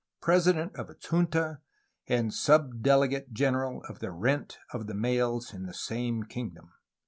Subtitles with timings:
[0.19, 1.59] President of its Junta
[2.09, 6.71] y and Subdelegate General of the Rent of the Mails in the same Kingdom."